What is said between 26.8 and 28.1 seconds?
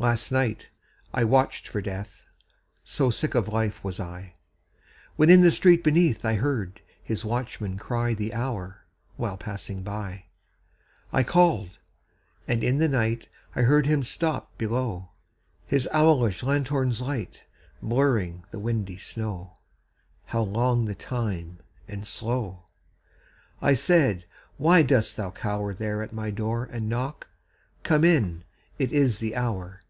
knock? Come